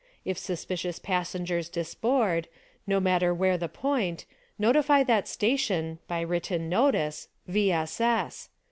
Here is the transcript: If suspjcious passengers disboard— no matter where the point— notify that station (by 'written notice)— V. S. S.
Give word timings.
If 0.25 0.39
suspjcious 0.39 0.99
passengers 1.03 1.69
disboard— 1.69 2.47
no 2.87 2.99
matter 2.99 3.35
where 3.35 3.55
the 3.55 3.69
point— 3.69 4.25
notify 4.57 5.03
that 5.03 5.27
station 5.27 5.99
(by 6.07 6.21
'written 6.21 6.67
notice)— 6.69 7.27
V. 7.47 7.71
S. 7.71 8.01
S. 8.01 8.49